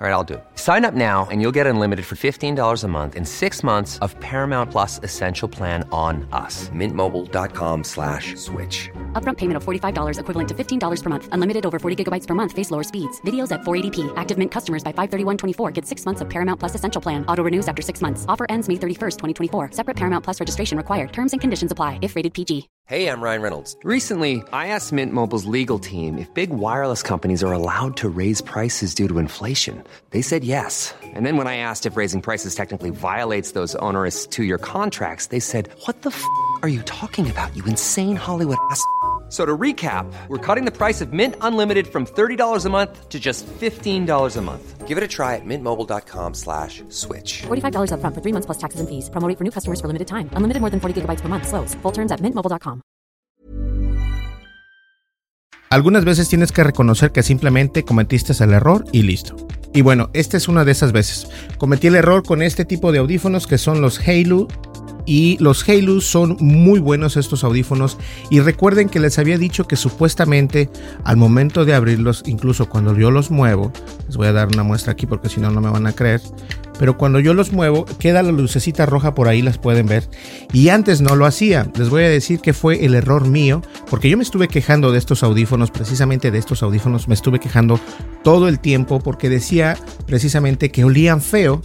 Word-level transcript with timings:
All 0.00 0.06
right, 0.06 0.12
I'll 0.12 0.22
do 0.22 0.34
it. 0.34 0.44
Sign 0.54 0.84
up 0.84 0.94
now 0.94 1.26
and 1.28 1.42
you'll 1.42 1.56
get 1.58 1.66
unlimited 1.66 2.06
for 2.06 2.14
$15 2.14 2.84
a 2.84 2.88
month 2.88 3.16
in 3.16 3.24
six 3.24 3.64
months 3.64 3.98
of 3.98 4.14
Paramount 4.20 4.70
Plus 4.70 5.00
Essential 5.02 5.48
Plan 5.48 5.82
on 5.90 6.24
us. 6.30 6.68
Mintmobile.com 6.68 7.82
slash 7.82 8.36
switch. 8.36 8.90
Upfront 9.14 9.38
payment 9.38 9.56
of 9.56 9.64
$45 9.64 10.20
equivalent 10.20 10.48
to 10.50 10.54
$15 10.54 11.02
per 11.02 11.10
month. 11.10 11.28
Unlimited 11.32 11.66
over 11.66 11.80
40 11.80 12.04
gigabytes 12.04 12.28
per 12.28 12.34
month. 12.34 12.52
Face 12.52 12.70
lower 12.70 12.84
speeds. 12.84 13.20
Videos 13.22 13.50
at 13.50 13.62
480p. 13.62 14.12
Active 14.16 14.38
Mint 14.38 14.52
customers 14.52 14.84
by 14.84 14.92
531.24 14.92 15.74
get 15.74 15.84
six 15.84 16.06
months 16.06 16.20
of 16.20 16.30
Paramount 16.30 16.60
Plus 16.60 16.76
Essential 16.76 17.02
Plan. 17.02 17.26
Auto 17.26 17.42
renews 17.42 17.66
after 17.66 17.82
six 17.82 18.00
months. 18.00 18.24
Offer 18.28 18.46
ends 18.48 18.68
May 18.68 18.76
31st, 18.76 19.16
2024. 19.18 19.72
Separate 19.72 19.96
Paramount 19.96 20.22
Plus 20.22 20.38
registration 20.38 20.78
required. 20.78 21.12
Terms 21.12 21.32
and 21.32 21.40
conditions 21.40 21.72
apply 21.72 21.98
if 22.02 22.14
rated 22.14 22.34
PG. 22.34 22.68
Hey, 22.88 23.10
I'm 23.10 23.20
Ryan 23.20 23.42
Reynolds. 23.42 23.76
Recently, 23.84 24.42
I 24.50 24.68
asked 24.68 24.94
Mint 24.94 25.12
Mobile's 25.12 25.44
legal 25.44 25.78
team 25.78 26.16
if 26.16 26.32
big 26.32 26.48
wireless 26.48 27.02
companies 27.02 27.44
are 27.44 27.52
allowed 27.52 27.98
to 27.98 28.08
raise 28.08 28.40
prices 28.40 28.94
due 28.94 29.06
to 29.08 29.18
inflation. 29.18 29.84
They 30.08 30.22
said 30.22 30.42
yes. 30.42 30.94
And 31.02 31.26
then 31.26 31.36
when 31.36 31.46
I 31.46 31.58
asked 31.58 31.84
if 31.84 31.98
raising 31.98 32.22
prices 32.22 32.54
technically 32.54 32.88
violates 32.88 33.52
those 33.52 33.74
onerous 33.74 34.26
two 34.26 34.44
year 34.44 34.56
contracts, 34.56 35.26
they 35.26 35.40
said, 35.40 35.68
What 35.84 36.00
the 36.00 36.08
f 36.08 36.24
are 36.62 36.68
you 36.68 36.82
talking 36.82 37.30
about, 37.30 37.54
you 37.54 37.64
insane 37.66 38.16
Hollywood 38.16 38.56
ass? 38.70 38.82
So 39.28 39.44
to 39.44 39.56
recap, 39.56 40.10
we're 40.28 40.38
cutting 40.38 40.64
the 40.64 40.72
price 40.72 41.02
of 41.02 41.12
Mint 41.12 41.34
Unlimited 41.42 41.86
from 41.86 42.06
$30 42.06 42.64
a 42.64 42.70
month 42.70 43.08
to 43.10 43.20
just 43.20 43.46
$15 43.46 44.36
a 44.36 44.40
month. 44.40 44.88
Give 44.88 44.96
it 44.96 45.04
a 45.04 45.08
try 45.08 45.36
at 45.36 45.44
mintmobile.com 45.44 46.32
slash 46.32 46.82
switch. 46.88 47.42
$45 47.42 47.92
upfront 47.92 48.14
for 48.14 48.22
three 48.22 48.32
months 48.32 48.46
plus 48.46 48.56
taxes 48.56 48.80
and 48.80 48.88
fees. 48.88 49.10
Promo 49.10 49.28
for 49.36 49.44
new 49.44 49.50
customers 49.50 49.82
for 49.82 49.86
limited 49.86 50.08
time. 50.08 50.30
Unlimited 50.32 50.62
more 50.62 50.70
than 50.70 50.80
40 50.80 51.02
gigabytes 51.02 51.20
per 51.20 51.28
month. 51.28 51.46
Slows. 51.46 51.76
Full 51.82 51.92
terms 51.92 52.10
at 52.10 52.22
mintmobile.com. 52.22 52.80
Algunas 55.70 56.06
veces 56.06 56.30
tienes 56.30 56.50
que 56.50 56.64
reconocer 56.64 57.12
que 57.12 57.22
simplemente 57.22 57.84
cometiste 57.84 58.32
el 58.42 58.54
error 58.54 58.86
y 58.90 59.02
listo. 59.02 59.36
Y 59.74 59.82
bueno, 59.82 60.08
esta 60.14 60.38
es 60.38 60.48
una 60.48 60.64
de 60.64 60.72
esas 60.72 60.92
veces. 60.92 61.28
Cometí 61.58 61.88
el 61.88 61.96
error 61.96 62.22
con 62.22 62.42
este 62.42 62.64
tipo 62.64 62.90
de 62.90 63.00
audífonos 63.00 63.46
que 63.46 63.58
son 63.58 63.82
los 63.82 64.00
Halo 64.00 64.48
y 65.08 65.38
los 65.40 65.66
Halo 65.66 66.02
son 66.02 66.36
muy 66.38 66.80
buenos 66.80 67.16
estos 67.16 67.42
audífonos 67.42 67.96
y 68.28 68.40
recuerden 68.40 68.90
que 68.90 69.00
les 69.00 69.18
había 69.18 69.38
dicho 69.38 69.66
que 69.66 69.74
supuestamente 69.74 70.68
al 71.02 71.16
momento 71.16 71.64
de 71.64 71.72
abrirlos, 71.72 72.22
incluso 72.26 72.68
cuando 72.68 72.94
yo 72.94 73.10
los 73.10 73.30
muevo, 73.30 73.72
les 74.06 74.18
voy 74.18 74.26
a 74.26 74.34
dar 74.34 74.48
una 74.48 74.64
muestra 74.64 74.92
aquí 74.92 75.06
porque 75.06 75.30
si 75.30 75.40
no 75.40 75.50
no 75.50 75.62
me 75.62 75.70
van 75.70 75.86
a 75.86 75.94
creer, 75.94 76.20
pero 76.78 76.98
cuando 76.98 77.20
yo 77.20 77.32
los 77.32 77.52
muevo 77.52 77.86
queda 77.98 78.22
la 78.22 78.32
lucecita 78.32 78.84
roja 78.84 79.14
por 79.14 79.28
ahí, 79.28 79.40
las 79.40 79.56
pueden 79.56 79.86
ver 79.86 80.06
y 80.52 80.68
antes 80.68 81.00
no 81.00 81.16
lo 81.16 81.24
hacía. 81.24 81.70
Les 81.78 81.88
voy 81.88 82.02
a 82.02 82.08
decir 82.10 82.40
que 82.40 82.52
fue 82.52 82.84
el 82.84 82.94
error 82.94 83.26
mío 83.26 83.62
porque 83.88 84.10
yo 84.10 84.18
me 84.18 84.22
estuve 84.22 84.48
quejando 84.48 84.92
de 84.92 84.98
estos 84.98 85.22
audífonos, 85.22 85.70
precisamente 85.70 86.30
de 86.30 86.38
estos 86.38 86.62
audífonos 86.62 87.08
me 87.08 87.14
estuve 87.14 87.40
quejando 87.40 87.80
todo 88.22 88.46
el 88.46 88.60
tiempo 88.60 89.00
porque 89.00 89.30
decía 89.30 89.78
precisamente 90.04 90.70
que 90.70 90.84
olían 90.84 91.22
feo 91.22 91.62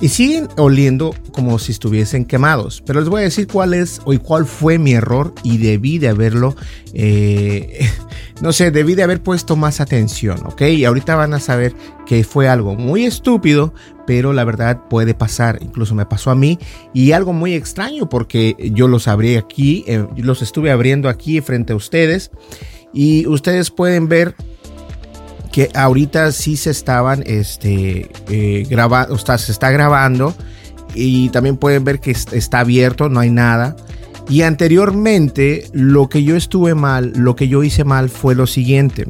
y 0.00 0.08
siguen 0.08 0.48
oliendo 0.56 1.14
como 1.32 1.58
si 1.58 1.72
estuviesen 1.72 2.24
quemados. 2.24 2.82
Pero 2.86 3.00
les 3.00 3.08
voy 3.08 3.20
a 3.20 3.24
decir 3.24 3.46
cuál 3.46 3.74
es 3.74 4.00
o 4.04 4.18
cuál 4.18 4.46
fue 4.46 4.78
mi 4.78 4.92
error 4.92 5.34
y 5.42 5.58
debí 5.58 5.98
de 5.98 6.08
haberlo, 6.08 6.56
eh, 6.94 7.86
no 8.40 8.52
sé, 8.52 8.70
debí 8.70 8.94
de 8.94 9.02
haber 9.02 9.22
puesto 9.22 9.56
más 9.56 9.80
atención, 9.80 10.40
¿ok? 10.46 10.62
Y 10.62 10.84
ahorita 10.84 11.16
van 11.16 11.34
a 11.34 11.40
saber 11.40 11.74
que 12.06 12.24
fue 12.24 12.48
algo 12.48 12.74
muy 12.74 13.04
estúpido, 13.04 13.74
pero 14.06 14.32
la 14.32 14.44
verdad 14.44 14.88
puede 14.88 15.14
pasar, 15.14 15.58
incluso 15.60 15.94
me 15.94 16.06
pasó 16.06 16.30
a 16.30 16.34
mí 16.34 16.58
y 16.94 17.12
algo 17.12 17.32
muy 17.32 17.54
extraño 17.54 18.08
porque 18.08 18.56
yo 18.72 18.88
los 18.88 19.06
abrí 19.06 19.36
aquí, 19.36 19.84
eh, 19.86 20.06
los 20.16 20.42
estuve 20.42 20.70
abriendo 20.70 21.08
aquí 21.08 21.40
frente 21.40 21.74
a 21.74 21.76
ustedes 21.76 22.30
y 22.92 23.26
ustedes 23.26 23.70
pueden 23.70 24.08
ver 24.08 24.34
que 25.52 25.70
ahorita 25.74 26.32
sí 26.32 26.56
se 26.56 26.70
estaban 26.70 27.22
este, 27.26 28.10
eh, 28.28 28.66
grabando, 28.68 29.14
o 29.14 29.18
se 29.18 29.52
está 29.52 29.70
grabando 29.70 30.34
y 30.94 31.28
también 31.30 31.56
pueden 31.56 31.84
ver 31.84 32.00
que 32.00 32.10
está 32.10 32.60
abierto, 32.60 33.08
no 33.08 33.20
hay 33.20 33.30
nada. 33.30 33.76
Y 34.28 34.42
anteriormente 34.42 35.64
lo 35.72 36.08
que 36.08 36.22
yo 36.22 36.36
estuve 36.36 36.74
mal, 36.74 37.12
lo 37.16 37.34
que 37.34 37.48
yo 37.48 37.64
hice 37.64 37.84
mal 37.84 38.08
fue 38.08 38.34
lo 38.34 38.46
siguiente. 38.46 39.08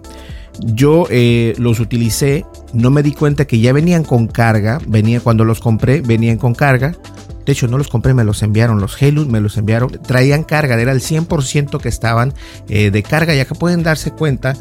Yo 0.61 1.07
eh, 1.11 1.55
los 1.59 1.81
utilicé, 1.81 2.45
no 2.73 2.91
me 2.91 3.03
di 3.03 3.13
cuenta 3.13 3.47
que 3.47 3.61
ya 3.61 3.73
venían 3.73 4.03
con 4.03 4.27
carga, 4.27 4.79
venía 4.87 5.21
cuando 5.21 5.45
los 5.45 5.61
compré, 5.61 6.01
venían 6.01 6.39
con 6.39 6.55
carga. 6.55 6.97
De 7.45 7.53
hecho, 7.53 7.69
no 7.69 7.79
los 7.79 7.89
compré, 7.89 8.15
me 8.15 8.25
los 8.25 8.43
enviaron. 8.43 8.81
Los 8.81 9.01
Halo 9.03 9.25
me 9.27 9.41
los 9.41 9.57
enviaron. 9.57 9.91
Traían 9.91 10.45
carga, 10.45 10.81
era 10.81 10.93
el 10.93 11.01
100% 11.01 11.81
que 11.81 11.89
estaban 11.89 12.35
eh, 12.69 12.91
de 12.91 13.03
carga. 13.03 13.35
Ya 13.35 13.45
que 13.45 13.55
pueden 13.55 13.83
darse 13.83 14.13
cuenta, 14.13 14.57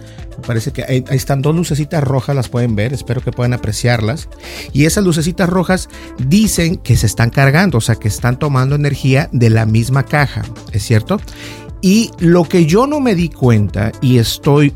parece 0.45 0.71
que 0.71 0.83
ahí, 0.83 1.03
están 1.09 1.41
dos 1.41 1.55
lucecitas 1.55 2.03
rojas, 2.03 2.35
las 2.35 2.49
pueden 2.49 2.75
ver. 2.75 2.93
Espero 2.93 3.21
que 3.21 3.31
puedan 3.31 3.53
apreciarlas. 3.53 4.29
Y 4.73 4.85
esas 4.85 5.03
lucecitas 5.03 5.49
rojas 5.49 5.89
dicen 6.17 6.77
que 6.77 6.97
se 6.97 7.05
están 7.05 7.29
cargando, 7.29 7.77
o 7.77 7.81
sea, 7.81 7.95
que 7.95 8.07
están 8.07 8.39
tomando 8.39 8.75
energía 8.75 9.29
de 9.31 9.49
la 9.49 9.65
misma 9.65 10.03
caja. 10.03 10.43
¿Es 10.71 10.83
cierto? 10.83 11.19
Y 11.81 12.11
lo 12.19 12.43
que 12.43 12.65
yo 12.65 12.87
no 12.87 12.99
me 12.99 13.15
di 13.15 13.29
cuenta 13.29 13.91
y 14.01 14.17
estoy 14.17 14.73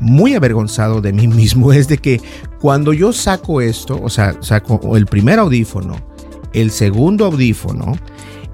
muy 0.00 0.34
avergonzado 0.34 1.00
de 1.00 1.12
mí 1.12 1.28
mismo 1.28 1.72
es 1.72 1.88
de 1.88 1.98
que 1.98 2.20
cuando 2.60 2.92
yo 2.92 3.12
saco 3.12 3.60
esto, 3.60 4.00
o 4.02 4.08
sea, 4.08 4.36
saco 4.40 4.96
el 4.96 5.06
primer 5.06 5.38
audífono, 5.38 6.13
el 6.54 6.70
segundo 6.70 7.26
audífono 7.26 7.94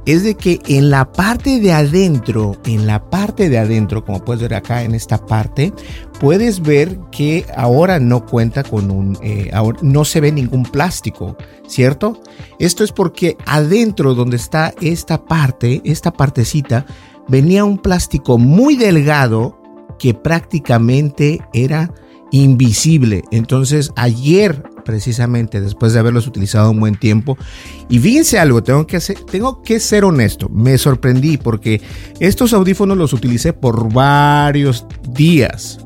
es 0.06 0.25
de 0.25 0.34
que 0.34 0.61
en 0.66 0.91
la 0.91 1.12
parte 1.12 1.61
de 1.61 1.72
adentro, 1.72 2.56
en 2.65 2.87
la 2.87 3.11
parte 3.11 3.49
de 3.49 3.59
adentro, 3.59 4.05
como 4.05 4.25
puedes 4.25 4.43
ver 4.43 4.55
acá 4.55 4.83
en 4.83 4.94
esta 4.94 5.25
parte, 5.25 5.72
puedes 6.19 6.62
ver 6.62 6.99
que 7.12 7.44
ahora 7.55 8.00
no 8.00 8.27
cuenta 8.27 8.62
con 8.62 8.91
un, 8.91 9.19
eh, 9.22 9.50
no 9.83 10.05
se 10.05 10.21
ve 10.21 10.33
ningún 10.33 10.65
plástico, 10.65 11.37
¿cierto? 11.66 12.21
Esto 12.59 12.83
es 12.83 12.93
porque 12.93 13.37
adentro 13.47 14.15
donde 14.15 14.37
está 14.37 14.75
esta 14.81 15.25
parte, 15.25 15.82
esta 15.84 16.12
partecita, 16.12 16.87
venía 17.28 17.65
un 17.65 17.78
plástico 17.78 18.38
muy 18.38 18.77
delgado 18.77 19.61
que 19.99 20.15
prácticamente 20.15 21.41
era 21.53 21.93
invisible. 22.32 23.22
Entonces 23.31 23.93
ayer 23.97 24.62
precisamente 24.85 25.61
después 25.61 25.93
de 25.93 26.01
haberlos 26.01 26.27
utilizado 26.27 26.71
un 26.71 26.81
buen 26.81 26.99
tiempo. 26.99 27.37
Y 27.89 27.99
fíjense 27.99 28.39
algo, 28.39 28.63
tengo 28.63 28.87
que, 28.87 28.99
tengo 29.31 29.63
que 29.63 29.81
ser 29.81 30.05
honesto, 30.05 30.49
me 30.49 30.79
sorprendí 30.79 31.37
porque 31.37 31.81
estos 32.19 32.53
audífonos 32.53 32.97
los 32.97 33.13
utilicé 33.13 33.53
por 33.53 33.93
varios 33.93 34.87
días. 35.11 35.79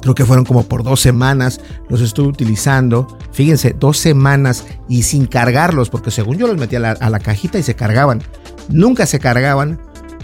Creo 0.00 0.14
que 0.14 0.24
fueron 0.24 0.46
como 0.46 0.64
por 0.64 0.82
dos 0.82 1.00
semanas, 1.00 1.60
los 1.90 2.00
estuve 2.00 2.28
utilizando. 2.28 3.18
Fíjense, 3.32 3.76
dos 3.78 3.98
semanas 3.98 4.64
y 4.88 5.02
sin 5.02 5.26
cargarlos, 5.26 5.90
porque 5.90 6.10
según 6.10 6.38
yo 6.38 6.46
los 6.46 6.56
metía 6.56 6.78
a 6.78 6.82
la, 6.82 6.90
a 6.92 7.10
la 7.10 7.18
cajita 7.20 7.58
y 7.58 7.62
se 7.62 7.74
cargaban. 7.74 8.22
Nunca 8.70 9.04
se 9.04 9.18
cargaban 9.18 9.78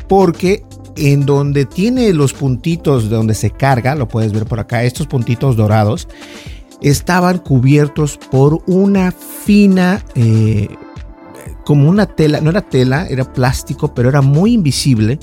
porque 0.09 0.65
en 0.97 1.27
donde 1.27 1.67
tiene 1.67 2.13
los 2.13 2.33
puntitos 2.33 3.11
de 3.11 3.17
donde 3.17 3.35
se 3.35 3.51
carga, 3.51 3.95
lo 3.95 4.09
puedes 4.09 4.33
ver 4.33 4.47
por 4.47 4.61
acá, 4.61 4.83
estos 4.83 5.07
puntitos 5.07 5.57
dorados, 5.57 6.09
estaban 6.81 7.38
cubiertos 7.38 8.19
por 8.31 8.62
una 8.66 9.12
fina, 9.12 10.04
eh, 10.14 10.69
como 11.64 11.88
una 11.88 12.06
tela, 12.06 12.41
no 12.41 12.50
era 12.50 12.62
tela, 12.62 13.06
era 13.09 13.32
plástico, 13.32 13.94
pero 13.94 14.09
era 14.09 14.22
muy 14.22 14.54
invisible. 14.54 15.19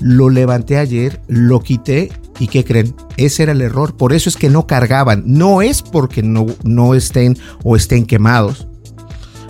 Lo 0.00 0.30
levanté 0.30 0.78
ayer, 0.78 1.20
lo 1.28 1.60
quité 1.60 2.10
y 2.38 2.48
¿qué 2.48 2.64
creen? 2.64 2.94
Ese 3.16 3.42
era 3.42 3.52
el 3.52 3.60
error. 3.60 3.96
Por 3.96 4.12
eso 4.12 4.28
es 4.28 4.36
que 4.36 4.48
no 4.48 4.66
cargaban. 4.66 5.22
No 5.26 5.62
es 5.62 5.82
porque 5.82 6.22
no, 6.22 6.46
no 6.64 6.94
estén 6.94 7.36
o 7.64 7.76
estén 7.76 8.06
quemados. 8.06 8.66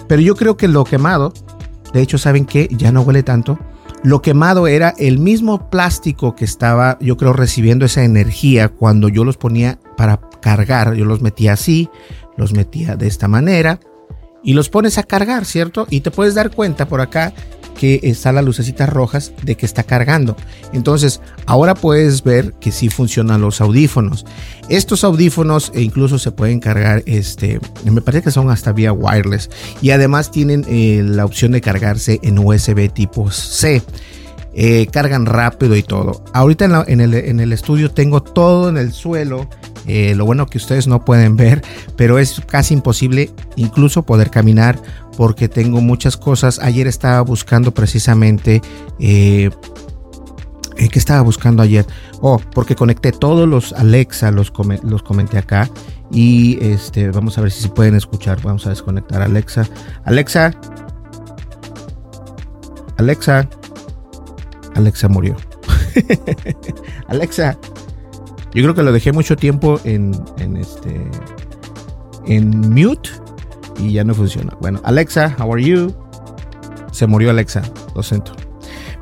Pero 0.09 0.21
yo 0.23 0.35
creo 0.35 0.57
que 0.57 0.67
lo 0.67 0.85
quemado, 0.85 1.33
de 1.93 2.03
hecho, 2.03 2.19
¿saben 2.19 2.45
qué? 2.45 2.69
Ya 2.77 2.91
no 2.91 3.03
huele 3.03 3.23
tanto. 3.23 3.59
Lo 4.03 4.23
quemado 4.23 4.67
era 4.67 4.95
el 4.99 5.19
mismo 5.19 5.71
plástico 5.71 6.35
que 6.35 6.45
estaba, 6.45 6.99
yo 7.01 7.17
creo, 7.17 7.33
recibiendo 7.33 7.85
esa 7.85 8.03
energía 8.03 8.71
cuando 8.71 9.09
yo 9.09 9.25
los 9.25 9.37
ponía 9.37 9.79
para 9.97 10.21
cargar. 10.41 10.95
Yo 10.95 11.05
los 11.05 11.21
metía 11.23 11.55
así, 11.55 11.89
los 12.37 12.53
metía 12.53 12.97
de 12.97 13.07
esta 13.07 13.29
manera 13.29 13.81
y 14.43 14.55
los 14.55 14.69
pones 14.69 14.99
a 14.99 15.03
cargar, 15.03 15.45
¿cierto? 15.45 15.87
Y 15.91 16.01
te 16.01 16.11
puedes 16.11 16.35
dar 16.35 16.51
cuenta 16.51 16.89
por 16.89 17.01
acá 17.01 17.33
que 17.81 17.99
están 18.03 18.35
las 18.35 18.45
lucecitas 18.45 18.91
rojas 18.91 19.33
de 19.43 19.55
que 19.55 19.65
está 19.65 19.85
cargando. 19.85 20.37
Entonces, 20.75 21.23
ahora 21.47 21.75
puedes 21.75 22.23
ver 22.23 22.53
que 22.61 22.73
sí 22.73 22.91
funcionan 22.91 23.41
los 23.41 23.63
audífonos. 23.63 24.27
Estos 24.69 25.03
audífonos 25.03 25.73
e 25.75 25.81
incluso 25.81 26.19
se 26.19 26.31
pueden 26.31 26.61
cargar, 26.61 27.03
este, 27.07 27.59
me 27.91 28.03
parece 28.03 28.25
que 28.25 28.31
son 28.33 28.51
hasta 28.51 28.73
vía 28.73 28.93
wireless 28.93 29.49
y 29.81 29.93
además 29.93 30.31
tienen 30.31 30.67
eh, 30.69 31.03
la 31.03 31.25
opción 31.25 31.53
de 31.53 31.63
cargarse 31.63 32.21
en 32.23 32.39
USB 32.39 32.93
tipo 32.93 33.31
C. 33.31 33.83
eh, 34.53 34.87
cargan 34.93 35.25
rápido 35.25 35.75
y 35.75 35.83
todo. 35.83 36.23
Ahorita 36.35 36.85
en, 36.87 37.01
el, 37.01 37.53
estudio 37.55 37.91
tengo 37.91 38.23
todo 38.23 38.69
en 38.69 38.77
el 38.77 38.93
suelo. 38.93 39.49
Eh, 39.87 40.15
lo 40.15 40.25
bueno 40.25 40.47
que 40.47 40.59
ustedes 40.59 40.87
no 40.87 41.05
pueden 41.05 41.37
ver, 41.37 41.63
pero 41.97 42.19
es 42.19 42.41
casi 42.47 42.75
imposible 42.75 43.31
incluso 43.57 44.03
poder 44.03 44.31
caminar 44.31 44.81
porque 45.17 45.49
tengo 45.49 45.81
muchas 45.81 46.17
cosas. 46.17 46.59
Ayer 46.59 46.87
estaba 46.87 47.21
buscando 47.23 47.73
precisamente... 47.73 48.63
Eh, 48.99 49.51
¿Qué 50.77 50.99
estaba 50.99 51.21
buscando 51.21 51.63
ayer? 51.63 51.85
Oh, 52.23 52.41
porque 52.55 52.75
conecté 52.75 53.13
todos 53.13 53.47
los 53.47 53.75
Alexa, 53.75 54.31
los, 54.31 54.51
los 54.83 55.03
comenté 55.03 55.37
acá. 55.37 55.69
Y 56.11 56.59
este, 56.65 57.11
vamos 57.11 57.37
a 57.37 57.43
ver 57.43 57.51
si 57.51 57.61
se 57.61 57.69
pueden 57.69 57.95
escuchar. 57.95 58.41
Vamos 58.43 58.67
a 58.67 58.71
desconectar 58.71 59.21
Alexa. 59.21 59.69
Alexa. 60.05 60.53
Alexa. 62.97 63.47
Alexa 64.75 65.09
murió. 65.09 65.37
Alexa. 67.09 67.59
Yo 68.55 68.63
creo 68.63 68.75
que 68.75 68.83
lo 68.83 68.93
dejé 68.93 69.13
mucho 69.13 69.37
tiempo 69.37 69.81
en, 69.85 70.13
en 70.39 70.57
este. 70.57 71.09
En 72.27 72.51
mute. 72.71 73.11
Y 73.79 73.93
ya 73.93 74.05
no 74.05 74.15
funciona. 74.15 74.57
Bueno, 74.61 74.81
Alexa, 74.85 75.35
how 75.39 75.53
are 75.55 75.63
you? 75.63 75.95
Se 76.93 77.07
murió 77.07 77.31
Alexa. 77.31 77.63
Lo 77.95 78.03
siento. 78.03 78.33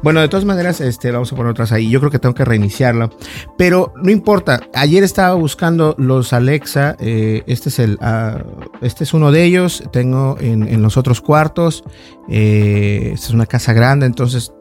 Bueno, 0.02 0.20
de 0.20 0.28
todas 0.28 0.44
maneras, 0.44 0.80
este, 0.80 1.10
vamos 1.10 1.32
a 1.32 1.36
poner 1.36 1.50
otras 1.50 1.72
ahí. 1.72 1.90
Yo 1.90 1.98
creo 1.98 2.12
que 2.12 2.20
tengo 2.20 2.34
que 2.34 2.44
reiniciarlo. 2.44 3.10
Pero 3.56 3.92
no 3.96 4.10
importa. 4.10 4.60
Ayer 4.74 5.02
estaba 5.02 5.34
buscando 5.34 5.96
los 5.98 6.32
Alexa. 6.32 6.96
Eh, 7.00 7.42
este 7.46 7.68
es 7.68 7.78
el. 7.80 7.98
Ah, 8.00 8.38
este 8.80 9.04
es 9.04 9.12
uno 9.12 9.32
de 9.32 9.42
ellos. 9.42 9.82
Tengo 9.90 10.36
en, 10.40 10.80
los 10.82 10.96
otros 10.96 11.20
cuartos. 11.20 11.82
Eh, 12.28 13.10
esta 13.14 13.26
es 13.26 13.34
una 13.34 13.46
casa 13.46 13.72
grande. 13.72 14.06
Entonces 14.06 14.52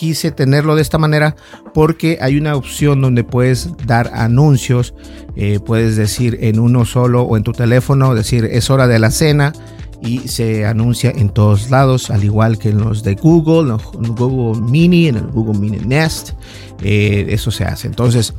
quise 0.00 0.30
tenerlo 0.30 0.76
de 0.76 0.82
esta 0.82 0.96
manera 0.96 1.36
porque 1.74 2.16
hay 2.22 2.38
una 2.38 2.56
opción 2.56 3.02
donde 3.02 3.22
puedes 3.22 3.68
dar 3.86 4.10
anuncios. 4.14 4.94
Eh, 5.36 5.60
puedes 5.60 5.94
decir 5.94 6.38
en 6.40 6.58
uno 6.58 6.86
solo 6.86 7.24
o 7.24 7.36
en 7.36 7.42
tu 7.42 7.52
teléfono, 7.52 8.14
decir 8.14 8.46
es 8.46 8.70
hora 8.70 8.86
de 8.86 8.98
la 8.98 9.10
cena 9.10 9.52
y 10.00 10.20
se 10.20 10.64
anuncia 10.64 11.10
en 11.10 11.28
todos 11.28 11.68
lados, 11.68 12.10
al 12.10 12.24
igual 12.24 12.58
que 12.58 12.70
en 12.70 12.78
los 12.78 13.02
de 13.02 13.14
Google, 13.14 13.76
en 14.02 14.14
Google 14.14 14.62
Mini, 14.62 15.08
en 15.08 15.16
el 15.16 15.26
Google 15.26 15.58
Mini 15.58 15.80
Nest, 15.84 16.30
eh, 16.82 17.26
eso 17.28 17.50
se 17.50 17.64
hace. 17.64 17.86
Entonces, 17.86 18.32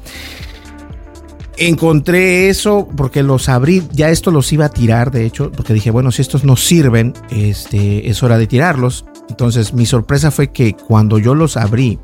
encontré 1.57 2.49
eso 2.49 2.87
porque 2.97 3.21
los 3.21 3.49
abrí, 3.49 3.83
ya 3.91 4.09
esto 4.09 4.31
los 4.31 4.51
iba 4.51 4.65
a 4.65 4.69
tirar, 4.69 5.11
de 5.11 5.27
hecho, 5.27 5.51
porque 5.51 5.75
dije, 5.75 5.91
bueno, 5.91 6.11
si 6.11 6.23
estos 6.23 6.43
no 6.43 6.55
sirven, 6.55 7.13
este, 7.29 8.09
es 8.09 8.23
hora 8.23 8.39
de 8.39 8.47
tirarlos. 8.47 9.05
Entonces, 9.31 9.73
mi 9.73 9.85
sorpresa 9.85 10.29
fue 10.29 10.51
que 10.51 10.73
cuando 10.73 11.17
yo 11.17 11.35
los 11.35 11.55
abrí, 11.55 11.97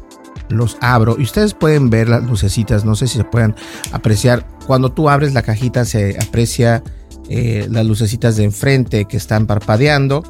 los 0.48 0.78
abro 0.80 1.18
y 1.20 1.24
ustedes 1.24 1.54
pueden 1.54 1.90
ver 1.90 2.08
las 2.08 2.24
lucecitas, 2.24 2.86
no 2.86 2.96
sé 2.96 3.08
si 3.08 3.18
se 3.18 3.26
puedan 3.26 3.54
apreciar. 3.92 4.48
Cuando 4.66 4.94
tú 4.94 5.10
abres 5.10 5.34
la 5.34 5.42
cajita 5.42 5.84
se 5.84 6.18
aprecia 6.22 6.84
eh, 7.28 7.68
las 7.70 7.86
lucecitas 7.86 8.38
de 8.38 8.46
enfrente 8.46 9.04
que 9.06 9.18
están 9.18 9.46
parpadeando. 9.46 10.24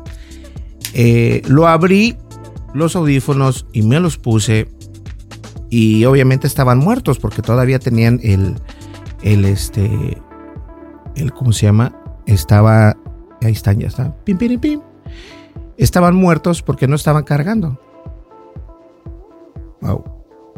Eh, 0.95 1.43
lo 1.47 1.67
abrí 1.67 2.17
los 2.73 2.95
audífonos 2.95 3.67
y 3.73 3.83
me 3.83 3.99
los 3.99 4.17
puse 4.17 4.67
y 5.69 6.03
obviamente 6.05 6.47
estaban 6.47 6.79
muertos 6.79 7.19
porque 7.19 7.43
todavía 7.43 7.77
tenían 7.77 8.19
el, 8.23 8.55
el 9.21 9.45
este, 9.45 10.17
el, 11.15 11.31
¿cómo 11.31 11.51
se 11.51 11.67
llama? 11.67 11.95
Estaba, 12.25 12.97
ahí 13.43 13.51
están, 13.51 13.77
ya 13.77 13.87
están, 13.87 14.15
pim, 14.23 14.39
pim, 14.39 14.59
pim. 14.59 14.81
Estaban 15.77 16.15
muertos 16.15 16.61
porque 16.61 16.87
no 16.87 16.95
estaban 16.95 17.23
cargando. 17.23 17.79
Wow. 19.81 20.03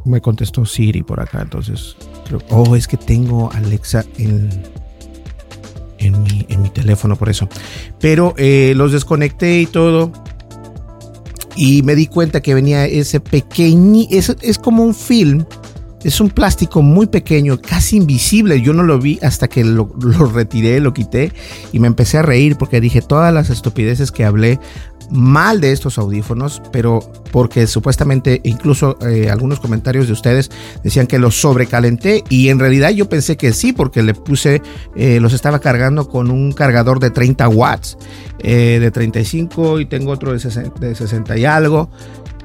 Me 0.06 0.22
contestó 0.22 0.66
Siri 0.66 1.04
por 1.04 1.20
acá, 1.20 1.42
entonces, 1.42 1.98
oh, 2.50 2.76
es 2.76 2.88
que 2.88 2.96
tengo 2.96 3.52
Alexa 3.52 4.06
en 4.18 4.50
en 6.00 6.62
mi, 6.62 6.70
teléfono 6.70 7.16
por 7.16 7.30
eso. 7.30 7.48
Pero 8.00 8.34
eh, 8.38 8.74
los 8.76 8.92
desconecté 8.92 9.62
y 9.62 9.66
todo. 9.66 10.12
Y 11.56 11.84
me 11.84 11.96
di 11.96 12.08
cuenta 12.08 12.42
que 12.42 12.54
venía 12.54 12.86
ese 12.86 13.20
pequeño, 13.20 14.06
es, 14.10 14.36
es 14.42 14.58
como 14.58 14.84
un 14.84 14.96
film, 14.96 15.44
es 16.04 16.22
un 16.22 16.30
plástico 16.30 16.82
muy 16.82 17.08
pequeño, 17.08 17.60
casi 17.60 17.98
invisible. 17.98 18.62
Yo 18.62 18.72
no 18.72 18.84
lo 18.84 19.00
vi 19.00 19.20
hasta 19.22 19.50
que 19.50 19.66
lo, 19.66 19.92
retiré, 20.34 20.80
lo 20.80 20.94
quité 20.94 21.34
y 21.74 21.80
me 21.80 21.88
empecé 21.88 22.18
a 22.18 22.22
reír 22.22 22.56
porque 22.56 22.80
dije 22.80 23.02
todas 23.02 23.34
las 23.34 23.50
estupideces 23.50 24.12
que 24.12 24.24
hablé 24.24 24.60
mal 25.12 25.62
de 25.62 25.72
estos 25.72 25.98
audífonos, 25.98 26.62
pero 26.72 27.00
porque 27.32 27.68
supuestamente 27.68 28.42
incluso 28.44 28.98
eh, 29.08 29.30
algunos 29.30 29.60
comentarios 29.60 30.08
de 30.08 30.14
ustedes 30.14 30.50
decían 30.84 31.08
que 31.08 31.20
los 31.20 31.40
sobrecalenté 31.40 32.24
y 32.30 32.50
en 32.50 32.60
realidad 32.60 32.90
yo 32.92 33.10
pensé 33.10 33.38
que 33.38 33.54
sí, 33.54 33.74
porque 33.74 34.04
le 34.04 34.14
puse, 34.14 34.62
eh, 34.96 35.20
los 35.20 35.34
estaba 35.34 35.60
cargando 35.60 36.08
con 36.08 36.32
un 36.32 36.52
cargador 36.52 37.00
de 37.00 37.12
30 37.12 37.48
watts, 37.50 37.98
eh, 38.40 38.80
de 38.80 38.92
35 38.92 39.80
y 39.80 39.86
tengo 39.86 40.12
otro 40.12 40.34
de 40.34 40.40
60, 40.40 41.38
y 41.38 41.46
algo. 41.46 41.90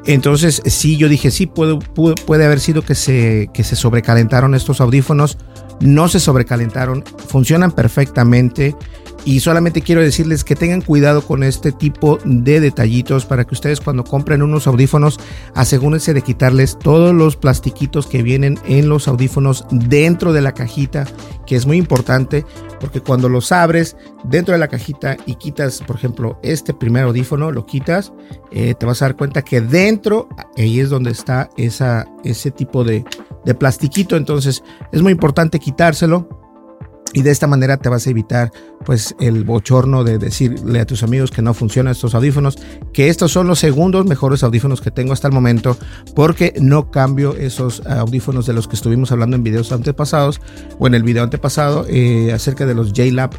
Entonces 0.06 0.60
sí, 0.66 0.96
yo 0.96 1.08
dije 1.08 1.30
sí, 1.30 1.46
puede, 1.46 1.78
puede, 1.78 2.44
haber 2.44 2.60
sido 2.60 2.82
que 2.82 2.94
se, 2.94 3.48
que 3.54 3.64
se 3.64 3.76
sobrecalentaron 3.76 4.54
estos 4.54 4.80
audífonos. 4.80 5.38
No 5.80 6.08
se 6.08 6.20
sobrecalentaron, 6.20 7.02
funcionan 7.26 7.72
perfectamente. 7.72 8.76
Y 9.24 9.40
solamente 9.40 9.80
quiero 9.80 10.02
decirles 10.02 10.44
que 10.44 10.54
tengan 10.54 10.82
cuidado 10.82 11.22
con 11.22 11.42
este 11.42 11.72
tipo 11.72 12.18
de 12.24 12.60
detallitos 12.60 13.24
para 13.24 13.44
que 13.44 13.54
ustedes 13.54 13.80
cuando 13.80 14.04
compren 14.04 14.42
unos 14.42 14.66
audífonos 14.66 15.18
asegúrense 15.54 16.12
de 16.12 16.22
quitarles 16.22 16.78
todos 16.78 17.14
los 17.14 17.36
plastiquitos 17.36 18.06
que 18.06 18.22
vienen 18.22 18.58
en 18.66 18.88
los 18.88 19.08
audífonos 19.08 19.64
dentro 19.70 20.32
de 20.34 20.42
la 20.42 20.52
cajita, 20.52 21.06
que 21.46 21.56
es 21.56 21.66
muy 21.66 21.78
importante 21.78 22.44
porque 22.80 23.00
cuando 23.00 23.30
los 23.30 23.50
abres 23.50 23.96
dentro 24.24 24.52
de 24.52 24.58
la 24.58 24.68
cajita 24.68 25.16
y 25.24 25.36
quitas, 25.36 25.80
por 25.80 25.96
ejemplo, 25.96 26.38
este 26.42 26.74
primer 26.74 27.04
audífono, 27.04 27.50
lo 27.50 27.64
quitas, 27.64 28.12
eh, 28.50 28.74
te 28.74 28.84
vas 28.84 29.00
a 29.00 29.06
dar 29.06 29.16
cuenta 29.16 29.40
que 29.40 29.62
dentro, 29.62 30.28
ahí 30.58 30.80
es 30.80 30.90
donde 30.90 31.10
está 31.10 31.48
esa, 31.56 32.06
ese 32.24 32.50
tipo 32.50 32.84
de, 32.84 33.04
de 33.44 33.54
plastiquito. 33.54 34.16
Entonces 34.16 34.62
es 34.92 35.00
muy 35.00 35.12
importante 35.12 35.58
quitárselo 35.58 36.43
y 37.14 37.22
de 37.22 37.30
esta 37.30 37.46
manera 37.46 37.76
te 37.76 37.88
vas 37.88 38.06
a 38.06 38.10
evitar 38.10 38.52
pues 38.84 39.14
el 39.20 39.44
bochorno 39.44 40.04
de 40.04 40.18
decirle 40.18 40.80
a 40.80 40.84
tus 40.84 41.02
amigos 41.02 41.30
que 41.30 41.40
no 41.40 41.54
funcionan 41.54 41.92
estos 41.92 42.14
audífonos, 42.14 42.58
que 42.92 43.08
estos 43.08 43.32
son 43.32 43.46
los 43.46 43.60
segundos 43.60 44.04
mejores 44.04 44.42
audífonos 44.42 44.80
que 44.80 44.90
tengo 44.90 45.12
hasta 45.12 45.28
el 45.28 45.32
momento, 45.32 45.78
porque 46.14 46.52
no 46.60 46.90
cambio 46.90 47.34
esos 47.36 47.86
audífonos 47.86 48.46
de 48.46 48.52
los 48.52 48.68
que 48.68 48.74
estuvimos 48.74 49.12
hablando 49.12 49.36
en 49.36 49.44
videos 49.44 49.72
antepasados 49.72 50.40
o 50.78 50.86
en 50.86 50.94
el 50.94 51.04
video 51.04 51.22
antepasado 51.22 51.86
eh, 51.88 52.32
acerca 52.32 52.66
de 52.66 52.74
los 52.74 52.92
JLab 52.92 53.30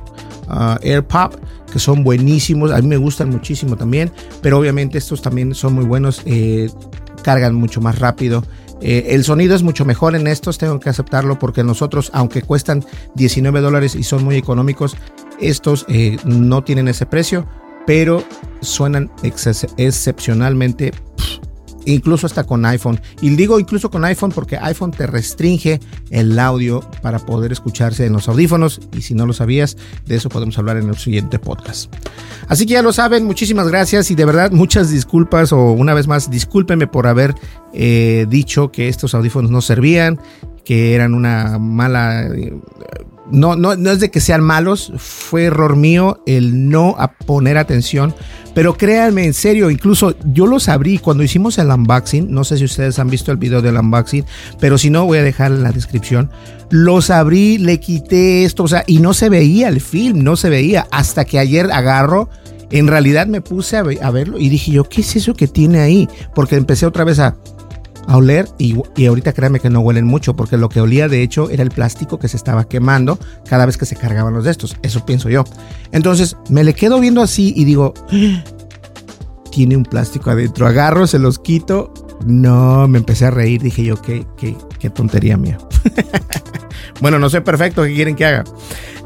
uh, 0.47 0.77
AirPop, 0.81 1.35
que 1.71 1.79
son 1.79 2.03
buenísimos, 2.03 2.71
a 2.71 2.81
mí 2.81 2.87
me 2.87 2.97
gustan 2.97 3.29
muchísimo 3.29 3.75
también, 3.75 4.11
pero 4.41 4.57
obviamente 4.57 4.97
estos 4.97 5.21
también 5.21 5.53
son 5.53 5.73
muy 5.73 5.85
buenos, 5.85 6.21
eh, 6.25 6.69
cargan 7.23 7.53
mucho 7.55 7.81
más 7.81 7.99
rápido 7.99 8.43
eh, 8.81 9.07
el 9.09 9.23
sonido 9.23 9.55
es 9.55 9.63
mucho 9.63 9.85
mejor 9.85 10.15
en 10.15 10.27
estos, 10.27 10.57
tengo 10.57 10.79
que 10.79 10.89
aceptarlo 10.89 11.39
porque 11.39 11.63
nosotros, 11.63 12.11
aunque 12.13 12.41
cuestan 12.41 12.83
19 13.15 13.61
dólares 13.61 13.95
y 13.95 14.03
son 14.03 14.23
muy 14.23 14.35
económicos, 14.35 14.95
estos 15.39 15.85
eh, 15.87 16.17
no 16.25 16.63
tienen 16.63 16.87
ese 16.87 17.05
precio, 17.05 17.47
pero 17.85 18.23
suenan 18.61 19.11
excepcionalmente 19.77 20.93
incluso 21.85 22.27
hasta 22.27 22.43
con 22.43 22.65
iPhone. 22.65 22.99
Y 23.21 23.29
digo 23.35 23.59
incluso 23.59 23.89
con 23.89 24.05
iPhone 24.05 24.31
porque 24.31 24.57
iPhone 24.57 24.91
te 24.91 25.07
restringe 25.07 25.79
el 26.09 26.37
audio 26.39 26.81
para 27.01 27.19
poder 27.19 27.51
escucharse 27.51 28.05
en 28.05 28.13
los 28.13 28.27
audífonos. 28.27 28.81
Y 28.95 29.01
si 29.01 29.13
no 29.13 29.25
lo 29.25 29.33
sabías, 29.33 29.77
de 30.05 30.15
eso 30.15 30.29
podemos 30.29 30.57
hablar 30.57 30.77
en 30.77 30.89
el 30.89 30.97
siguiente 30.97 31.39
podcast. 31.39 31.93
Así 32.47 32.65
que 32.65 32.73
ya 32.73 32.81
lo 32.81 32.93
saben, 32.93 33.25
muchísimas 33.25 33.67
gracias 33.67 34.11
y 34.11 34.15
de 34.15 34.25
verdad 34.25 34.51
muchas 34.51 34.91
disculpas 34.91 35.51
o 35.51 35.71
una 35.71 35.93
vez 35.93 36.07
más 36.07 36.29
discúlpenme 36.29 36.87
por 36.87 37.07
haber 37.07 37.33
eh, 37.73 38.25
dicho 38.29 38.71
que 38.71 38.87
estos 38.87 39.15
audífonos 39.15 39.51
no 39.51 39.61
servían, 39.61 40.19
que 40.65 40.93
eran 40.93 41.13
una 41.13 41.57
mala... 41.59 42.29
No, 43.31 43.55
no, 43.55 43.75
no 43.75 43.91
es 43.91 43.99
de 43.99 44.11
que 44.11 44.19
sean 44.19 44.41
malos, 44.41 44.91
fue 44.97 45.45
error 45.45 45.75
mío 45.75 46.21
el 46.27 46.69
no 46.69 46.95
poner 47.25 47.57
atención 47.57 48.13
pero 48.55 48.77
créanme, 48.77 49.25
en 49.25 49.33
serio, 49.33 49.69
incluso 49.69 50.15
yo 50.23 50.47
los 50.47 50.69
abrí 50.69 50.97
cuando 50.97 51.23
hicimos 51.23 51.57
el 51.57 51.67
unboxing. 51.67 52.31
No 52.31 52.45
sé 52.45 52.57
si 52.57 52.63
ustedes 52.63 52.97
han 52.99 53.09
visto 53.09 53.33
el 53.33 53.37
video 53.37 53.61
del 53.61 53.75
unboxing, 53.75 54.23
pero 54.61 54.77
si 54.77 54.89
no, 54.89 55.05
voy 55.05 55.17
a 55.17 55.23
dejar 55.23 55.51
en 55.51 55.61
la 55.61 55.73
descripción. 55.73 56.31
Los 56.69 57.09
abrí, 57.09 57.57
le 57.57 57.81
quité 57.81 58.45
esto, 58.45 58.63
o 58.63 58.67
sea, 58.69 58.85
y 58.87 58.99
no 58.99 59.13
se 59.13 59.27
veía 59.27 59.67
el 59.67 59.81
film, 59.81 60.23
no 60.23 60.37
se 60.37 60.49
veía. 60.49 60.87
Hasta 60.89 61.25
que 61.25 61.37
ayer 61.37 61.69
agarro, 61.69 62.29
en 62.71 62.87
realidad 62.87 63.27
me 63.27 63.41
puse 63.41 63.75
a, 63.75 63.83
a 64.01 64.11
verlo 64.11 64.39
y 64.39 64.47
dije 64.47 64.71
yo, 64.71 64.85
¿qué 64.85 65.01
es 65.01 65.17
eso 65.17 65.33
que 65.33 65.49
tiene 65.49 65.81
ahí? 65.81 66.07
Porque 66.33 66.55
empecé 66.55 66.85
otra 66.85 67.03
vez 67.03 67.19
a 67.19 67.35
a 68.07 68.17
oler 68.17 68.47
y, 68.57 68.75
ahorita 69.05 69.33
créanme 69.33 69.59
que 69.59 69.69
no 69.69 69.79
huelen 69.81 70.05
mucho 70.05 70.35
porque 70.35 70.57
lo 70.57 70.69
que 70.69 70.81
olía 70.81 71.07
de 71.07 71.21
hecho 71.21 71.49
era 71.49 71.63
el 71.63 71.71
plástico 71.71 72.19
que 72.19 72.27
se 72.27 72.37
estaba 72.37 72.67
quemando 72.67 73.19
cada 73.47 73.65
vez 73.65 73.77
que 73.77 73.85
se 73.85 73.95
cargaban 73.95 74.33
los 74.33 74.43
de 74.43 74.51
estos. 74.51 74.77
Eso 74.81 75.05
pienso 75.05 75.29
yo. 75.29 75.43
Entonces 75.91 76.37
me 76.49 76.63
le 76.63 76.73
quedo 76.73 76.99
viendo 76.99 77.21
así 77.21 77.53
y 77.55 77.65
digo, 77.65 77.93
tiene 79.51 79.77
un 79.77 79.83
plástico 79.83 80.29
adentro. 80.29 80.67
Agarro, 80.67 81.07
se 81.07 81.19
los 81.19 81.39
quito 81.39 81.93
No, 82.25 82.87
me 82.87 82.97
empecé 82.97 83.25
a 83.25 83.31
reír, 83.31 83.61
dije 83.61 83.83
yo, 83.83 84.01
qué, 84.01 84.25
qué, 84.37 84.55
qué 84.79 84.89
tontería 84.89 85.37
mía. 85.37 85.57
bueno, 87.01 87.19
no 87.19 87.29
sé 87.29 87.41
perfecto 87.41 87.83
qué 87.83 87.93
quieren 87.93 88.15
que 88.15 88.25
haga. 88.25 88.43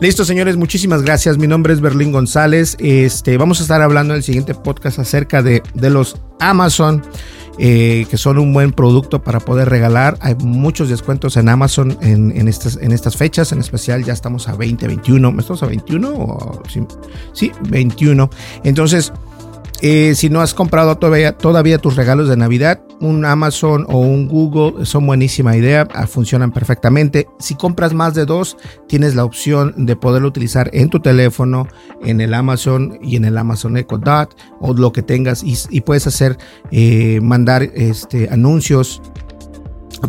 Listo, 0.02 0.24
señores, 0.24 0.56
muchísimas 0.56 1.02
gracias. 1.02 1.38
Mi 1.38 1.46
nombre 1.46 1.74
es 1.74 1.82
Berlín 1.82 2.14
González. 2.14 2.78
Este, 2.80 3.38
vamos 3.38 3.60
a 3.60 3.64
estar 3.64 3.82
hablando 3.82 4.14
en 4.14 4.20
el 4.20 4.24
siguiente 4.24 4.54
podcast 4.56 4.98
acerca 4.98 5.44
de, 5.44 5.62
de 5.74 5.90
los 5.90 6.16
Amazon. 6.40 7.04
Eh, 7.62 8.06
que 8.10 8.18
son 8.18 8.40
un 8.40 8.54
buen 8.54 8.72
producto 8.72 9.22
para 9.22 9.42
poder 9.42 9.68
regalar. 9.68 10.18
Hay 10.22 10.34
muchos 10.36 10.88
descuentos 10.88 11.36
en 11.36 11.50
Amazon 11.50 11.98
en, 12.02 12.48
estas, 12.48 12.78
en 12.78 12.94
estas 12.94 13.18
fechas, 13.18 13.52
en 13.52 13.60
especial 13.60 14.06
ya 14.06 14.14
estamos 14.14 14.48
a 14.48 14.56
20, 14.56 14.88
21. 14.88 15.36
¿Estamos 15.38 15.64
a 15.64 15.66
21? 15.66 16.10
O, 16.10 16.64
sí, 16.70 16.88
sí, 17.34 17.52
21. 17.70 18.30
Entonces, 18.64 19.12
eh, 19.82 20.14
si 20.16 20.30
no 20.30 20.42
has 20.42 20.54
comprado 20.54 20.98
todavía, 20.98 21.78
tus 21.78 21.96
regalos 21.96 22.28
de 22.28 22.36
Navidad, 22.36 22.82
un 23.00 23.24
Amazon 23.26 23.86
o 23.88 24.00
un 24.00 24.28
Google 24.28 24.86
son 24.86 25.06
buenísima 25.06 25.56
idea, 25.56 25.88
ah, 25.94 26.06
funcionan 26.06 26.52
perfectamente. 26.52 27.28
Si 27.40 27.56
compras 27.56 27.94
más 27.94 28.14
de 28.14 28.26
dos, 28.26 28.58
tienes 28.88 29.16
la 29.16 29.24
opción 29.24 29.74
de 29.86 29.96
poderlo 29.96 30.28
utilizar 30.28 30.70
en 30.74 30.90
tu 30.90 31.00
teléfono, 31.00 31.68
en 32.04 32.20
el 32.20 32.34
Amazon 32.34 33.00
y 33.02 33.16
en 33.16 33.26
el 33.26 33.38
Amazon 33.38 33.78
Echo 33.78 33.98
Dot 33.98 34.36
o 34.60 34.74
lo 34.74 34.92
que 34.92 35.02
tengas 35.02 35.44
y, 35.44 35.56
y 35.70 35.82
puedes 35.82 36.08
hacer, 36.08 36.38
eh, 36.72 37.20
mandar 37.22 37.64
este, 37.64 38.30
anuncios 38.30 39.02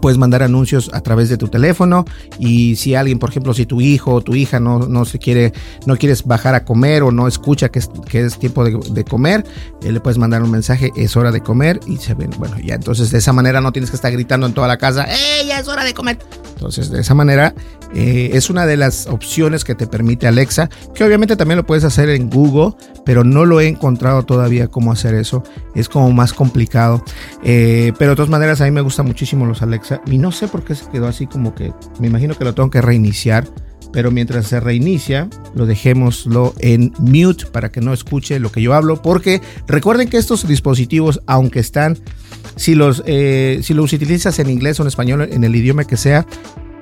Puedes 0.00 0.18
mandar 0.18 0.42
anuncios 0.42 0.90
a 0.92 1.00
través 1.00 1.28
de 1.28 1.36
tu 1.36 1.48
teléfono 1.48 2.04
y 2.38 2.76
si 2.76 2.94
alguien, 2.94 3.18
por 3.18 3.30
ejemplo, 3.30 3.54
si 3.54 3.66
tu 3.66 3.80
hijo 3.80 4.14
o 4.14 4.20
tu 4.20 4.34
hija 4.34 4.60
no, 4.60 4.80
no 4.80 5.04
se 5.04 5.18
quiere, 5.18 5.52
no 5.86 5.96
quieres 5.96 6.24
bajar 6.24 6.54
a 6.54 6.64
comer 6.64 7.02
o 7.02 7.10
no 7.10 7.26
escucha 7.26 7.68
que 7.70 7.80
es, 7.80 7.90
que 8.08 8.24
es 8.24 8.38
tiempo 8.38 8.64
de, 8.64 9.04
comer, 9.04 9.44
eh, 9.82 9.92
le 9.92 10.00
puedes 10.00 10.18
mandar 10.18 10.42
un 10.42 10.50
mensaje, 10.50 10.92
es 10.96 11.16
hora 11.16 11.32
de 11.32 11.40
comer 11.40 11.80
y 11.86 11.96
se 11.96 12.14
ven, 12.14 12.30
bueno, 12.38 12.58
ya 12.58 12.74
entonces 12.74 13.10
de 13.10 13.18
esa 13.18 13.32
manera 13.32 13.60
no 13.60 13.72
tienes 13.72 13.90
que 13.90 13.96
estar 13.96 14.12
gritando 14.12 14.46
en 14.46 14.54
toda 14.54 14.68
la 14.68 14.78
casa, 14.78 15.06
¡eh, 15.08 15.44
ya 15.46 15.58
es 15.58 15.68
hora 15.68 15.84
de 15.84 15.94
comer! 15.94 16.18
Entonces 16.60 16.90
de 16.90 17.00
esa 17.00 17.14
manera 17.14 17.54
eh, 17.94 18.32
es 18.34 18.50
una 18.50 18.66
de 18.66 18.76
las 18.76 19.06
opciones 19.06 19.64
que 19.64 19.74
te 19.74 19.86
permite 19.86 20.26
Alexa, 20.26 20.68
que 20.94 21.02
obviamente 21.04 21.34
también 21.34 21.56
lo 21.56 21.64
puedes 21.64 21.84
hacer 21.84 22.10
en 22.10 22.28
Google, 22.28 22.74
pero 23.06 23.24
no 23.24 23.46
lo 23.46 23.62
he 23.62 23.66
encontrado 23.66 24.24
todavía 24.24 24.68
cómo 24.68 24.92
hacer 24.92 25.14
eso, 25.14 25.42
es 25.74 25.88
como 25.88 26.12
más 26.12 26.34
complicado, 26.34 27.02
eh, 27.42 27.94
pero 27.98 28.10
de 28.10 28.16
todas 28.16 28.28
maneras 28.28 28.60
a 28.60 28.66
mí 28.66 28.72
me 28.72 28.82
gustan 28.82 29.06
muchísimo 29.06 29.46
los 29.46 29.62
Alexa 29.62 30.02
y 30.04 30.18
no 30.18 30.32
sé 30.32 30.48
por 30.48 30.62
qué 30.62 30.74
se 30.74 30.86
quedó 30.90 31.08
así 31.08 31.26
como 31.26 31.54
que 31.54 31.72
me 31.98 32.08
imagino 32.08 32.36
que 32.36 32.44
lo 32.44 32.54
tengo 32.54 32.68
que 32.68 32.82
reiniciar 32.82 33.48
pero 33.92 34.10
mientras 34.10 34.46
se 34.46 34.60
reinicia, 34.60 35.28
lo 35.54 35.66
dejémoslo 35.66 36.54
en 36.58 36.92
mute 36.98 37.46
para 37.46 37.70
que 37.70 37.80
no 37.80 37.92
escuche 37.92 38.38
lo 38.40 38.52
que 38.52 38.62
yo 38.62 38.74
hablo, 38.74 39.02
porque 39.02 39.40
recuerden 39.66 40.08
que 40.08 40.16
estos 40.16 40.46
dispositivos, 40.46 41.20
aunque 41.26 41.60
están, 41.60 41.98
si 42.56 42.74
los, 42.74 43.02
eh, 43.06 43.60
si 43.62 43.74
los 43.74 43.92
utilizas 43.92 44.38
en 44.38 44.50
inglés 44.50 44.78
o 44.80 44.82
en 44.82 44.88
español, 44.88 45.28
en 45.30 45.44
el 45.44 45.54
idioma 45.54 45.84
que 45.84 45.96
sea, 45.96 46.26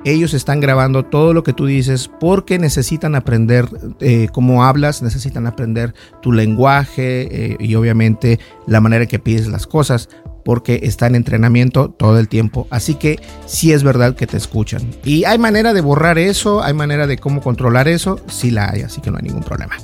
ellos 0.05 0.33
están 0.33 0.61
grabando 0.61 1.03
todo 1.03 1.33
lo 1.33 1.43
que 1.43 1.53
tú 1.53 1.65
dices 1.65 2.09
porque 2.19 2.57
necesitan 2.57 3.15
aprender 3.15 3.67
eh, 3.99 4.29
cómo 4.31 4.63
hablas, 4.63 5.01
necesitan 5.01 5.45
aprender 5.45 5.93
tu 6.21 6.31
lenguaje 6.31 7.53
eh, 7.53 7.57
y 7.59 7.75
obviamente 7.75 8.39
la 8.65 8.79
manera 8.79 9.03
en 9.03 9.09
que 9.09 9.19
pides 9.19 9.47
las 9.47 9.67
cosas 9.67 10.09
porque 10.49 10.79
está 10.81 11.05
en 11.05 11.13
entrenamiento 11.13 11.91
todo 11.91 12.17
el 12.17 12.27
tiempo. 12.27 12.65
Así 12.71 12.95
que 12.95 13.19
sí 13.45 13.71
es 13.71 13.83
verdad 13.83 14.15
que 14.15 14.25
te 14.25 14.35
escuchan. 14.35 14.81
Y 15.05 15.23
hay 15.25 15.37
manera 15.37 15.73
de 15.73 15.81
borrar 15.81 16.17
eso, 16.17 16.63
hay 16.63 16.73
manera 16.73 17.05
de 17.05 17.19
cómo 17.19 17.39
controlar 17.39 17.87
eso, 17.87 18.19
sí 18.27 18.49
la 18.49 18.71
hay, 18.71 18.81
así 18.81 18.99
que 18.99 19.11
no 19.11 19.17
hay 19.17 19.25
ningún 19.25 19.43
problema. 19.43 19.75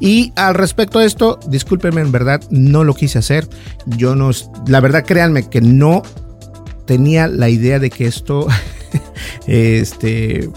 Y 0.00 0.34
al 0.36 0.52
respecto 0.52 0.98
de 0.98 1.06
esto, 1.06 1.40
discúlpenme, 1.48 2.02
en 2.02 2.12
verdad 2.12 2.42
no 2.50 2.84
lo 2.84 2.92
quise 2.92 3.20
hacer. 3.20 3.48
Yo 3.86 4.14
no, 4.14 4.32
la 4.66 4.80
verdad 4.80 5.02
créanme 5.06 5.48
que 5.48 5.62
no 5.62 6.02
tenía 6.84 7.26
la 7.26 7.48
idea 7.48 7.78
de 7.78 7.88
que 7.88 8.04
esto 8.04 8.48
este 9.46 10.50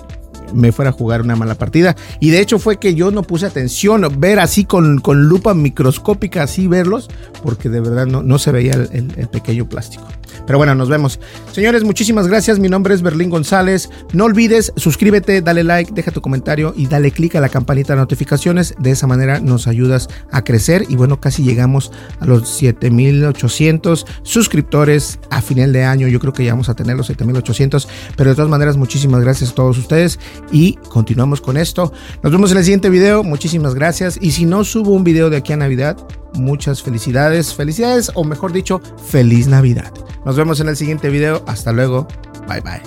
me 0.53 0.71
fuera 0.71 0.89
a 0.89 0.93
jugar 0.93 1.21
una 1.21 1.35
mala 1.35 1.55
partida. 1.55 1.95
Y 2.19 2.29
de 2.29 2.39
hecho 2.39 2.59
fue 2.59 2.77
que 2.77 2.95
yo 2.95 3.11
no 3.11 3.23
puse 3.23 3.45
atención, 3.45 4.07
ver 4.19 4.39
así 4.39 4.65
con, 4.65 4.99
con 4.99 5.25
lupa 5.25 5.53
microscópica, 5.53 6.43
así 6.43 6.67
verlos, 6.67 7.09
porque 7.43 7.69
de 7.69 7.79
verdad 7.79 8.05
no, 8.05 8.23
no 8.23 8.39
se 8.39 8.51
veía 8.51 8.73
el, 8.73 9.27
pequeño 9.31 9.67
plástico. 9.67 10.07
Pero 10.45 10.57
bueno, 10.57 10.75
nos 10.75 10.89
vemos. 10.89 11.19
Señores, 11.51 11.83
muchísimas 11.83 12.27
gracias. 12.27 12.59
Mi 12.59 12.69
nombre 12.69 12.93
es 12.93 13.01
Berlín 13.01 13.29
González. 13.29 13.89
No 14.13 14.25
olvides, 14.25 14.73
suscríbete, 14.75 15.41
dale 15.41 15.63
like, 15.63 15.91
deja 15.93 16.11
tu 16.11 16.21
comentario 16.21 16.73
y 16.75 16.87
dale 16.87 17.11
click 17.11 17.35
a 17.35 17.41
la 17.41 17.49
campanita 17.49 17.93
de 17.93 18.01
notificaciones. 18.01 18.75
De 18.77 18.91
esa 18.91 19.07
manera 19.07 19.39
nos 19.39 19.67
ayudas 19.67 20.07
a 20.31 20.43
crecer. 20.43 20.85
Y 20.89 20.95
bueno, 20.95 21.19
casi 21.19 21.43
llegamos 21.43 21.91
a 22.19 22.25
los 22.25 22.47
7800 22.49 24.05
suscriptores 24.23 25.19
a 25.29 25.41
final 25.41 25.73
de 25.73 25.83
año. 25.83 26.07
Yo 26.07 26.19
creo 26.19 26.33
que 26.33 26.45
ya 26.45 26.51
vamos 26.51 26.69
a 26.69 26.75
tener 26.75 26.95
los 26.95 27.07
7800. 27.07 27.87
Pero 28.15 28.29
de 28.29 28.35
todas 28.35 28.49
maneras, 28.49 28.77
muchísimas 28.77 29.21
gracias 29.21 29.51
a 29.51 29.55
todos 29.55 29.77
ustedes 29.77 30.19
y 30.51 30.75
continuamos 30.89 31.41
con 31.41 31.57
esto. 31.57 31.91
Nos 32.23 32.31
vemos 32.31 32.51
en 32.51 32.57
el 32.57 32.63
siguiente 32.63 32.89
video. 32.89 33.23
Muchísimas 33.23 33.75
gracias. 33.75 34.17
Y 34.21 34.31
si 34.31 34.45
no 34.45 34.63
subo 34.63 34.91
un 34.91 35.03
video 35.03 35.29
de 35.29 35.37
aquí 35.37 35.53
a 35.53 35.57
Navidad, 35.57 35.97
muchas 36.33 36.81
felicidades. 36.81 37.53
Felicidades 37.53 38.11
o 38.15 38.23
mejor 38.23 38.51
dicho, 38.51 38.81
feliz 39.07 39.47
Navidad. 39.47 39.93
Nos 40.25 40.35
vemos 40.35 40.59
en 40.59 40.69
el 40.69 40.75
siguiente 40.75 41.09
video. 41.09 41.43
Hasta 41.47 41.71
luego. 41.71 42.07
Bye 42.47 42.61
bye. 42.61 42.81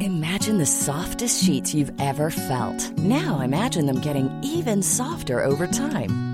Imagine 0.00 0.58
the 0.58 0.66
softest 0.66 1.42
sheets 1.42 1.74
you've 1.74 1.92
ever 1.98 2.30
felt. 2.30 2.92
Now 2.98 3.40
imagine 3.40 3.86
them 3.86 4.00
getting 4.00 4.28
even 4.42 4.82
softer 4.82 5.42
over 5.42 5.66
time. 5.66 6.33